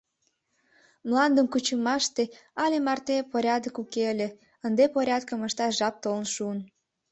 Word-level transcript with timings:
Мландым 1.07 1.47
кучымаште 1.53 2.23
але 2.63 2.77
марте 2.85 3.15
порядок 3.31 3.75
уке 3.83 4.03
ыле, 4.13 4.27
ынде 4.65 4.85
порядкым 4.95 5.39
ышташ 5.47 5.73
жап 5.79 5.95
толын 6.03 6.27
шуын. 6.33 6.59